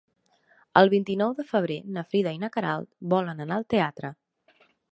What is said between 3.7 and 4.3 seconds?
teatre.